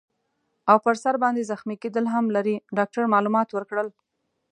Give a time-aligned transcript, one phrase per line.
[0.69, 2.55] او پر سر باندي زخمي کیدل هم لري.
[2.77, 3.87] ډاکټر معلومات ورکړل.